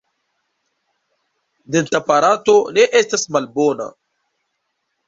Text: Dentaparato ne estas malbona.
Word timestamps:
Dentaparato 1.75 2.57
ne 2.79 2.87
estas 3.03 3.31
malbona. 3.37 3.89